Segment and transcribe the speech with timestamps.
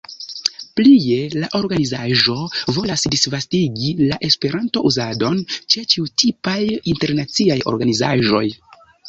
[0.79, 2.37] Plie, la organizaĵo
[2.77, 6.59] volas disvastigi la esperanto-uzadon ĉe ĉiutipaj
[6.95, 8.45] internaciaj organizaĵoj.